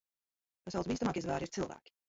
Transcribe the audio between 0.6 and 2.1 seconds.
Pasaules bīstamākie zvēri ir cilvēki.